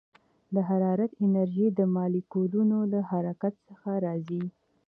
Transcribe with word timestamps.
د 0.53 0.55
حرارت 0.69 1.11
انرژي 1.25 1.67
د 1.79 1.79
مالیکولونو 1.95 2.77
له 2.93 2.99
حرکت 3.11 3.53
څخه 3.67 3.91
راځي. 4.05 4.43